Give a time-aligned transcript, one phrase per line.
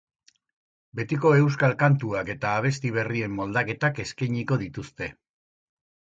[0.99, 5.11] Betiko euskal kantuak eta abesti berrien moldaketak eskainiko dituzte.